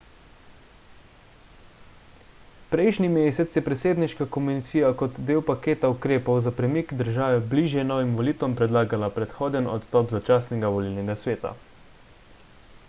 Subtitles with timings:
[2.73, 8.55] prejšnji mesec je predsedniška komisija kot del paketa ukrepov za premik države bližje novim volitvam
[8.63, 11.53] predlagala predhoden odstop začasnega volilnega sveta